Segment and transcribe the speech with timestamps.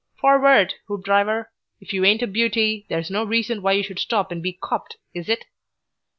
[0.19, 1.51] FORWARD, Hoopdriver!
[1.79, 4.97] If you ain't a beauty, that's no reason why you should stop and be copped,
[5.13, 5.45] is it?"